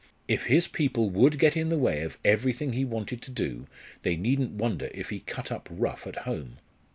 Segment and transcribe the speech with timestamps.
[0.27, 3.67] If his people would get in the way of everything he wanted to do,
[4.01, 6.57] they needn't wonder if he cut up rough at home.